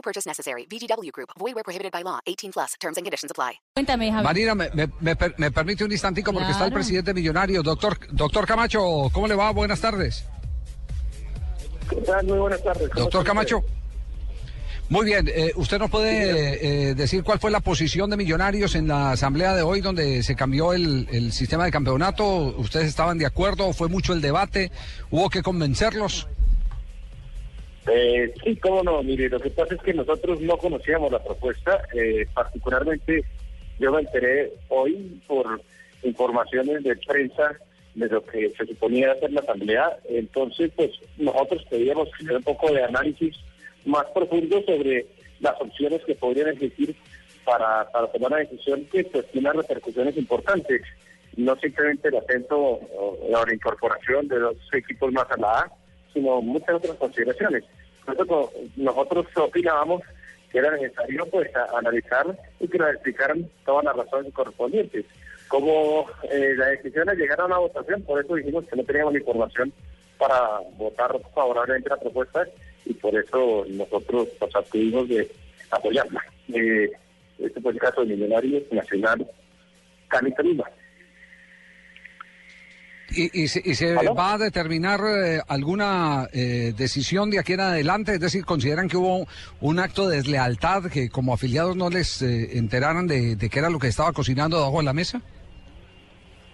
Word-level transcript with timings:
No 0.00 0.02
purchase 0.02 0.26
necessary. 0.26 0.66
VGW 0.66 1.10
Group. 1.12 1.28
Void 1.38 1.54
where 1.54 1.62
prohibited 1.62 1.92
by 1.92 2.02
law. 2.02 2.20
18 2.26 2.52
plus. 2.52 2.72
Terms 2.80 2.96
and 2.96 3.04
conditions 3.04 3.30
apply. 3.30 3.60
Cuéntame, 3.76 4.10
Javier. 4.10 4.22
Marina, 4.24 4.54
me, 4.54 4.70
me- 4.72 4.88
me 5.00 5.14
per- 5.14 5.34
me 5.36 5.50
permite 5.50 5.84
un 5.84 5.92
instantico 5.92 6.32
porque 6.32 6.50
está 6.52 6.64
el 6.64 6.72
presidente 6.72 7.12
millonario. 7.12 7.62
Doctor, 7.62 7.98
doctor 8.10 8.46
Camacho, 8.46 9.10
¿cómo 9.12 9.26
le 9.28 9.34
va? 9.34 9.50
Buenas 9.50 9.80
tardes. 9.80 10.24
¿Qué 11.90 11.96
tal? 11.96 12.24
Muy 12.26 12.38
buenas 12.38 12.62
tardes. 12.62 12.88
¿Cómo 12.88 13.02
Doctor 13.04 13.24
Camacho. 13.24 13.58
usted? 13.58 13.72
Muy 14.88 15.04
bien, 15.06 15.28
eh, 15.28 15.52
¿usted 15.54 15.78
nos 15.78 15.88
puede 15.90 16.88
eh, 16.90 16.94
decir 16.96 17.22
cuál 17.22 17.38
fue 17.38 17.50
la 17.52 17.60
posición 17.60 18.08
de 18.10 18.16
Millonarios 18.16 18.74
en 18.74 18.88
la 18.88 19.12
asamblea 19.12 19.54
de 19.54 19.62
hoy 19.62 19.80
donde 19.82 20.22
se 20.24 20.34
cambió 20.34 20.72
el, 20.72 21.06
el 21.12 21.32
sistema 21.32 21.64
de 21.66 21.70
campeonato? 21.70 22.24
¿Ustedes 22.56 22.88
estaban 22.88 23.16
de 23.18 23.26
acuerdo? 23.26 23.72
¿Fue 23.72 23.88
mucho 23.88 24.14
el 24.14 24.20
debate? 24.20 24.72
¿Hubo 25.10 25.28
que 25.30 25.42
convencerlos? 25.42 26.26
Eh, 27.86 28.32
sí, 28.44 28.56
cómo 28.56 28.82
no. 28.82 29.02
Mire, 29.02 29.28
lo 29.28 29.40
que 29.40 29.50
pasa 29.50 29.74
es 29.74 29.80
que 29.82 29.94
nosotros 29.94 30.40
no 30.40 30.56
conocíamos 30.58 31.12
la 31.12 31.22
propuesta. 31.22 31.82
eh, 31.94 32.26
particularmente, 32.34 33.24
yo 33.78 33.92
me 33.92 34.00
enteré 34.00 34.52
hoy 34.68 35.20
por 35.26 35.60
informaciones 36.02 36.82
de 36.82 36.96
prensa 36.96 37.56
de 37.94 38.08
lo 38.08 38.24
que 38.24 38.50
se 38.50 38.66
suponía 38.66 39.12
hacer 39.12 39.32
la 39.32 39.40
asamblea. 39.40 39.96
Entonces, 40.08 40.70
pues 40.76 40.90
nosotros 41.16 41.64
pedíamos 41.68 42.08
un 42.20 42.42
poco 42.42 42.72
de 42.72 42.84
análisis 42.84 43.36
más 43.84 44.04
profundo 44.14 44.62
sobre 44.66 45.06
las 45.40 45.60
opciones 45.60 46.02
que 46.04 46.14
podrían 46.14 46.48
existir 46.48 46.94
para, 47.44 47.86
tomar 48.12 48.32
una 48.32 48.36
decisión 48.38 48.84
que 48.92 49.04
pues 49.04 49.26
tiene 49.32 49.52
repercusiones 49.52 50.16
importantes. 50.16 50.82
No 51.36 51.56
simplemente 51.56 52.08
el 52.08 52.16
ascenso 52.16 52.56
o 52.58 53.18
la 53.30 53.44
reincorporación 53.44 54.28
de 54.28 54.38
los 54.40 54.56
equipos 54.72 55.12
más 55.12 55.30
a 55.30 55.36
la 55.36 55.60
A, 55.60 55.72
sino 56.12 56.40
muchas 56.40 56.76
otras 56.76 56.96
consideraciones. 56.96 57.64
Nosotros, 58.06 58.50
nosotros 58.76 59.26
opinábamos 59.36 60.02
que 60.50 60.58
era 60.58 60.70
necesario 60.72 61.26
pues 61.26 61.50
analizar 61.76 62.26
y 62.58 62.68
que 62.68 62.78
nos 62.78 62.90
explicaran 62.90 63.48
todas 63.64 63.84
las 63.84 63.96
razones 63.96 64.32
correspondientes. 64.32 65.04
Como 65.48 66.06
eh, 66.30 66.54
la 66.56 66.66
decisión 66.66 67.06
de 67.06 67.16
llegar 67.16 67.40
a 67.40 67.46
una 67.46 67.58
votación, 67.58 68.02
por 68.02 68.22
eso 68.22 68.34
dijimos 68.34 68.64
que 68.66 68.76
no 68.76 68.84
teníamos 68.84 69.12
la 69.12 69.18
información 69.20 69.72
para 70.18 70.60
votar 70.76 71.18
favorablemente 71.34 71.88
la 71.88 71.96
propuesta 71.96 72.46
y 72.84 72.94
por 72.94 73.14
eso 73.16 73.64
nosotros 73.68 74.28
pues, 74.38 74.54
acudimos 74.54 75.08
de 75.08 75.28
apoyarla. 75.70 76.22
Eh, 76.52 76.90
este 77.38 77.60
fue 77.60 77.72
el 77.72 77.78
caso 77.78 78.02
de 78.02 78.14
Millonarios 78.14 78.62
Nacional 78.70 79.26
Cali 80.08 80.34
Tolima. 80.34 80.64
¿Y, 83.12 83.42
y 83.42 83.48
se, 83.48 83.60
y 83.64 83.74
se 83.74 83.94
va 83.94 84.34
a 84.34 84.38
determinar 84.38 85.00
eh, 85.00 85.40
alguna 85.48 86.28
eh, 86.32 86.72
decisión 86.76 87.30
de 87.30 87.40
aquí 87.40 87.54
en 87.54 87.60
adelante? 87.60 88.14
Es 88.14 88.20
decir, 88.20 88.44
¿consideran 88.44 88.88
que 88.88 88.96
hubo 88.96 89.26
un 89.60 89.78
acto 89.80 90.08
de 90.08 90.18
deslealtad 90.18 90.84
que 90.92 91.08
como 91.08 91.34
afiliados 91.34 91.76
no 91.76 91.90
les 91.90 92.22
eh, 92.22 92.56
enteraran 92.56 93.08
de, 93.08 93.34
de 93.34 93.48
qué 93.48 93.58
era 93.58 93.70
lo 93.70 93.80
que 93.80 93.88
estaba 93.88 94.12
cocinando 94.12 94.58
debajo 94.58 94.78
de 94.78 94.84
la 94.84 94.92
mesa? 94.92 95.20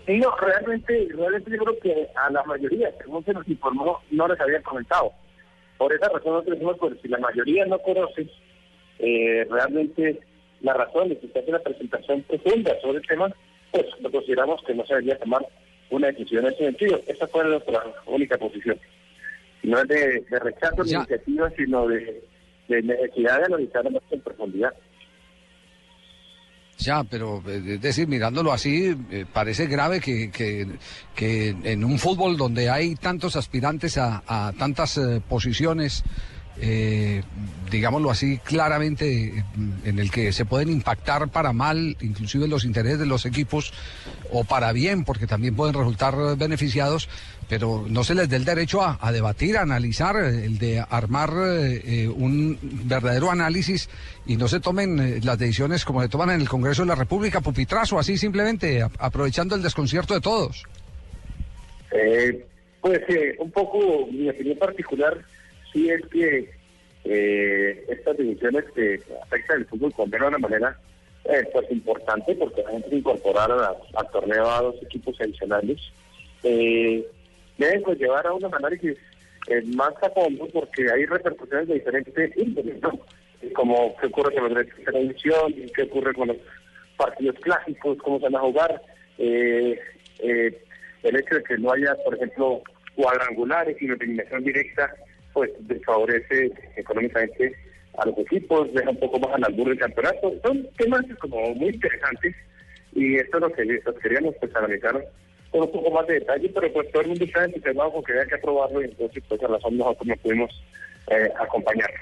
Sí, 0.07 0.19
no, 0.19 0.35
realmente, 0.37 1.09
realmente 1.15 1.51
yo 1.51 1.59
creo 1.59 1.81
que 1.81 2.09
a 2.15 2.31
la 2.31 2.43
mayoría, 2.45 2.91
según 2.99 3.25
se 3.25 3.33
nos 3.33 3.47
informó, 3.49 4.01
no 4.11 4.29
les 4.29 4.41
habían 4.41 4.63
comentado. 4.63 5.13
Por 5.77 5.93
esa 5.93 6.09
razón 6.09 6.33
nosotros 6.33 6.55
decimos, 6.55 6.77
pues 6.79 6.95
si 7.03 7.09
la 7.09 7.19
mayoría 7.19 7.67
no 7.67 7.79
conoce 7.81 8.29
eh, 9.01 9.47
realmente 9.51 10.21
la 10.61 10.73
razón 10.73 11.09
de 11.11 11.19
que 11.19 11.29
se 11.29 11.39
hace 11.39 11.51
una 11.51 11.59
presentación 11.59 12.23
profunda 12.23 12.73
sobre 12.81 12.99
el 12.99 13.07
tema, 13.07 13.31
pues 13.73 13.85
lo 14.01 14.11
consideramos 14.11 14.63
que 14.63 14.75
no 14.75 14.87
se 14.87 14.95
debería 14.95 15.19
tomar 15.19 15.47
una 15.91 16.09
decisión 16.09 16.47
en 16.47 16.53
ese 16.53 16.65
sentido. 16.65 17.01
Esa 17.07 17.27
fue 17.29 17.45
nuestra 17.45 17.83
única 18.07 18.37
posición. 18.39 18.79
No 19.63 19.81
es 19.81 19.89
de, 19.89 20.21
de 20.31 20.39
rechazo 20.39 20.83
de 20.85 20.91
Ya. 20.91 20.99
iniciativa, 20.99 21.51
sino 21.57 21.87
de, 21.89 22.23
de 22.69 22.83
necesidad 22.83 23.39
de 23.39 23.45
analizarla 23.47 23.91
más 23.91 24.03
en 24.11 24.21
profundidad. 24.21 24.73
Ya, 26.79 27.03
pero 27.05 27.43
eh, 27.49 27.63
es 27.75 27.81
decir, 27.81 28.07
mirándolo 28.07 28.53
así, 28.53 28.95
eh, 29.11 29.25
parece 29.33 29.67
grave 29.67 29.99
que, 30.01 30.31
que, 30.31 30.67
que 31.15 31.49
en 31.65 31.83
un 31.85 31.99
fútbol 31.99 32.37
donde 32.37 32.69
hay 32.69 32.95
tantos 32.97 33.35
aspirantes 33.35 33.97
a, 33.97 34.23
a 34.27 34.53
tantas 34.59 34.99
eh, 34.99 35.23
posiciones, 35.27 36.05
eh, 36.61 37.23
digámoslo 37.71 38.11
así, 38.11 38.39
claramente, 38.39 39.39
eh, 39.39 39.45
en 39.85 39.99
el 39.99 40.11
que 40.11 40.33
se 40.33 40.45
pueden 40.45 40.71
impactar 40.71 41.29
para 41.29 41.53
mal, 41.53 41.97
inclusive 42.01 42.49
los 42.49 42.65
intereses 42.65 42.99
de 42.99 43.07
los 43.07 43.27
equipos, 43.27 43.73
o 44.33 44.45
para 44.45 44.73
bien, 44.73 45.05
porque 45.05 45.27
también 45.27 45.55
pueden 45.55 45.75
resultar 45.75 46.37
beneficiados, 46.37 47.09
pero 47.49 47.85
no 47.89 48.03
se 48.05 48.15
les 48.15 48.29
dé 48.29 48.37
el 48.37 48.45
derecho 48.45 48.83
a, 48.83 49.13
debatir, 49.13 49.57
a 49.57 49.63
analizar, 49.63 50.17
el 50.17 50.59
de 50.59 50.81
armar 50.81 51.31
eh, 51.37 52.09
un 52.09 52.59
verdadero 52.85 53.31
análisis 53.31 53.89
y 54.27 54.37
no 54.37 54.49
se 54.49 54.61
tomen 54.61 54.99
eh, 54.99 55.21
las 55.23 55.39
decisiones 55.39 55.85
como 55.85 56.03
se 56.03 56.09
toman 56.09 56.31
en 56.31 56.41
el 56.41 56.49
Congreso 56.49 56.83
de 56.83 56.89
la 56.89 56.95
República, 56.95 57.41
pupitrazo, 57.41 57.99
así 57.99 58.17
simplemente, 58.19 58.83
aprovechando 58.99 59.55
el 59.55 59.63
desconcierto 59.63 60.15
de 60.15 60.21
todos. 60.21 60.65
Eh, 61.93 62.45
pues 62.81 63.01
un 63.39 63.51
poco 63.51 64.07
mi 64.11 64.29
opinión 64.29 64.59
particular 64.59 65.25
sí 65.73 65.91
es 65.91 66.05
que 66.07 66.51
eh, 67.05 67.85
estas 67.89 68.17
decisiones 68.17 68.65
que 68.75 69.01
afectan 69.23 69.59
el 69.59 69.67
fútbol 69.67 69.93
colombiano 69.93 70.27
de 70.27 70.29
una 70.31 70.39
manera 70.39 70.79
eh, 71.25 71.49
pues 71.53 71.71
importante 71.71 72.35
porque 72.35 72.63
la 72.63 72.71
gente 72.71 72.97
incorporar 72.97 73.51
al 73.51 74.11
torneo 74.11 74.51
a 74.51 74.63
dos 74.63 74.77
equipos 74.83 75.21
adicionales 75.21 75.79
eh, 76.43 77.07
deben 77.59 77.83
pues, 77.83 77.99
llevar 77.99 78.27
a 78.27 78.33
un 78.33 78.45
análisis 78.45 78.97
eh, 79.49 79.63
más 79.75 79.93
a 80.03 80.11
fondo 80.11 80.47
porque 80.53 80.91
hay 80.93 81.07
repercusiones 81.07 81.69
de 81.69 81.75
diferentes 81.75 82.37
índoles, 82.37 82.81
¿no? 82.83 82.99
Eh, 83.43 83.53
como 83.53 83.97
qué 83.97 84.07
ocurre 84.07 84.35
con 84.35 84.45
los 84.45 84.55
derechos 84.55 84.79
de 84.79 84.85
televisión, 84.85 85.55
qué 85.75 85.83
ocurre 85.83 86.15
con 86.15 86.29
los 86.29 86.37
partidos 86.97 87.37
clásicos, 87.41 87.99
cómo 87.99 88.19
se 88.19 88.25
van 88.25 88.37
a 88.37 88.41
jugar, 88.41 88.83
eh, 89.19 89.79
eh, 90.21 90.63
el 91.03 91.17
hecho 91.17 91.37
de 91.37 91.43
que 91.45 91.59
no 91.59 91.73
haya, 91.73 91.95
por 92.05 92.15
ejemplo, 92.15 92.63
cuadrangulares 92.95 93.77
y 93.81 93.87
eliminación 93.87 94.45
directa, 94.45 94.95
pues 95.37 95.51
desfavorece 95.69 96.51
económicamente 96.77 97.55
a 97.99 98.07
los 98.07 98.17
equipos, 98.21 98.73
deja 98.73 98.89
un 98.89 98.99
poco 98.99 99.19
más 99.19 99.35
al 99.35 99.45
albur 99.45 99.69
del 99.69 99.79
campeonato. 99.79 100.33
Son 100.43 100.67
temas 100.79 101.03
como 101.21 101.55
muy 101.55 101.75
interesantes 101.75 102.35
y 102.95 103.17
esto 103.17 103.37
es 103.37 103.43
lo 103.43 103.53
que 103.53 103.81
queríamos 104.03 104.35
pues 104.41 104.57
analizar 104.57 104.95
con 105.51 105.61
un 105.61 105.73
poco 105.73 105.91
más 105.91 106.07
de 106.07 106.15
detalle, 106.15 106.51
pero 106.55 106.73
pues 106.73 106.91
todo 106.91 107.03
el 107.03 107.09
mundo 107.09 107.25
está 107.27 107.45
entusiasmado 107.45 107.93
con 107.93 108.05
que 108.05 108.13
había 108.13 108.27
que 108.29 108.35
aprobarlo 108.37 108.81
y 108.81 108.85
entonces 108.87 109.23
pues 109.29 109.43
a 109.43 109.47
razón 109.47 109.77
nosotros 109.77 110.07
no 110.07 110.17
pudimos 110.17 110.65
eh, 111.11 111.31
acompañarnos. 111.39 112.01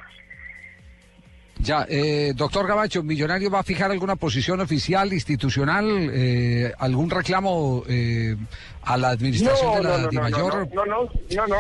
Ya, 1.64 1.86
eh, 1.88 2.34
doctor 2.36 2.68
Gabacho, 2.68 3.02
¿Millonario 3.02 3.50
va 3.50 3.60
a 3.60 3.62
fijar 3.62 3.90
alguna 3.90 4.16
posición 4.16 4.60
oficial, 4.60 5.10
institucional, 5.14 6.10
eh, 6.12 6.70
algún 6.78 7.08
reclamo 7.08 7.82
eh, 7.88 8.36
a 8.82 8.98
la 8.98 9.08
administración 9.08 9.76
de 9.76 9.82
la 9.82 9.96
no, 9.96 10.02
no, 10.02 10.08
DIMAYOR? 10.10 10.74
no, 10.74 10.84
no, 10.84 11.04
no, 11.04 11.10
no, 11.34 11.46
no, 11.46 11.56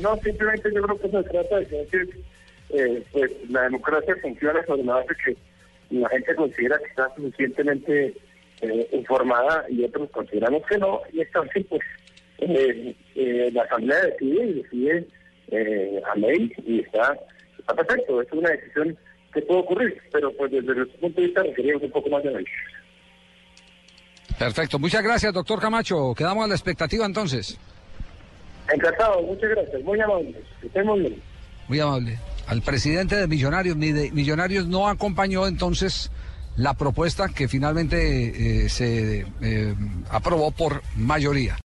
no, 0.00 0.16
simplemente 0.22 0.70
yo 0.74 0.82
creo 0.82 0.98
que 0.98 1.10
se 1.10 1.22
trata 1.24 1.56
de 1.58 1.66
que 1.66 2.08
eh, 2.70 3.04
pues 3.12 3.30
la 3.50 3.62
democracia 3.64 4.16
funciona 4.22 4.64
sobre 4.64 4.84
la 4.84 4.94
base 4.94 5.14
que 5.22 5.36
la 5.90 6.08
gente 6.08 6.34
considera 6.34 6.78
que 6.78 6.86
está 6.86 7.14
suficientemente 7.14 8.14
eh, 8.62 8.88
informada 8.92 9.66
y 9.68 9.84
otros 9.84 10.08
consideramos 10.12 10.62
que 10.66 10.78
no, 10.78 11.02
y 11.12 11.20
entonces 11.20 11.66
pues 11.68 11.82
eh, 12.38 13.50
la 13.52 13.64
asamblea 13.64 14.00
decide 14.00 14.46
y 14.46 14.52
decide 14.62 15.06
eh, 15.48 16.02
a 16.10 16.16
ley 16.16 16.50
y 16.64 16.80
está, 16.80 17.18
está 17.58 17.74
perfecto, 17.74 18.22
es 18.22 18.32
una 18.32 18.48
decisión 18.48 18.96
que 19.32 19.42
puede 19.42 19.60
ocurrir, 19.60 20.02
pero 20.12 20.32
pues 20.36 20.50
desde 20.50 20.74
nuestro 20.74 21.00
punto 21.00 21.20
de 21.20 21.26
vista 21.26 21.42
requerimos 21.42 21.82
un 21.82 21.90
poco 21.90 22.10
más 22.10 22.22
de 22.22 22.28
análisis. 22.28 22.54
Perfecto, 24.38 24.78
muchas 24.78 25.02
gracias, 25.02 25.32
doctor 25.32 25.60
Camacho. 25.60 26.14
Quedamos 26.14 26.44
a 26.44 26.48
la 26.48 26.54
expectativa 26.54 27.06
entonces. 27.06 27.58
Encantado, 28.72 29.22
muchas 29.22 29.50
gracias, 29.50 29.82
muy 29.82 30.00
amables, 30.00 30.36
que 30.60 30.66
estén 30.66 30.86
muy 30.86 31.00
bien. 31.00 31.22
Muy 31.68 31.80
amable. 31.80 32.18
Al 32.46 32.62
presidente 32.62 33.16
de 33.16 33.26
Millonarios, 33.26 33.76
Millonarios 33.76 34.66
no 34.66 34.88
acompañó 34.88 35.46
entonces 35.46 36.10
la 36.56 36.74
propuesta 36.74 37.28
que 37.28 37.48
finalmente 37.48 38.64
eh, 38.64 38.68
se 38.68 39.26
eh, 39.40 39.74
aprobó 40.10 40.50
por 40.50 40.82
mayoría. 40.96 41.56